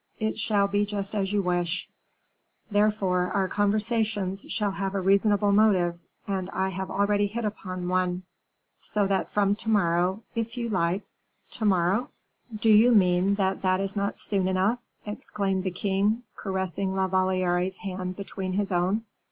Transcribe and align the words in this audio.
It 0.17 0.39
shall 0.39 0.67
be 0.67 0.83
just 0.83 1.13
as 1.13 1.31
you 1.31 1.43
wish: 1.43 1.87
therefore 2.71 3.29
our 3.33 3.47
conversations 3.47 4.43
shall 4.51 4.71
have 4.71 4.95
a 4.95 4.99
reasonable 4.99 5.51
motive, 5.51 5.99
and 6.27 6.49
I 6.49 6.69
have 6.69 6.89
already 6.89 7.27
hit 7.27 7.45
upon 7.45 7.87
one; 7.87 8.23
so 8.81 9.05
that 9.05 9.29
from 9.29 9.53
to 9.57 9.69
morrow, 9.69 10.23
if 10.33 10.57
you 10.57 10.69
like" 10.69 11.03
"To 11.51 11.65
morrow?" 11.65 12.09
"Do 12.59 12.71
you 12.71 12.91
meant 12.95 13.37
that 13.37 13.61
that 13.61 13.79
is 13.79 13.95
not 13.95 14.17
soon 14.17 14.47
enough?" 14.47 14.79
exclaimed 15.05 15.63
the 15.65 15.69
king, 15.69 16.23
caressing 16.35 16.95
La 16.95 17.05
Valliere's 17.07 17.77
hand 17.77 18.15
between 18.15 18.53
his 18.53 18.71
own. 18.71 19.03